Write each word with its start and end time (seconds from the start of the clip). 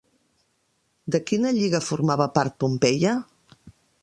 De 1.15 1.21
quina 1.31 1.51
lliga 1.59 1.83
formava 1.89 2.31
part 2.39 2.59
Pompeia? 2.65 3.15